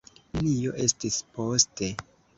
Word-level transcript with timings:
Nenio 0.37 0.73
estis 0.85 1.19
poste. 1.37 1.91